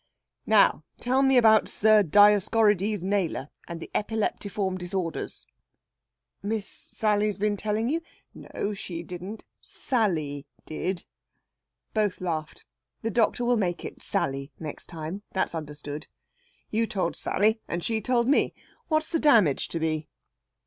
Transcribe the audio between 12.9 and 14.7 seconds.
The doctor will make it Sally